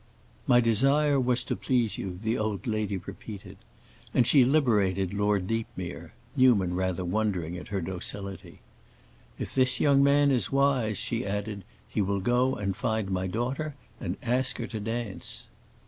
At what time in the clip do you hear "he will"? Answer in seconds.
11.87-12.19